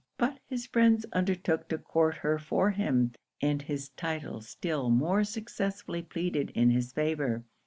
[0.17, 6.01] But his friends undertook to court her for him; and his title still more successfully
[6.01, 7.43] pleaded in his favour.